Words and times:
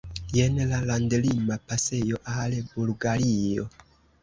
Jen 0.35 0.55
la 0.71 0.79
landlima 0.91 1.59
pasejo 1.67 2.23
al 2.39 2.59
Bulgario. 2.73 3.71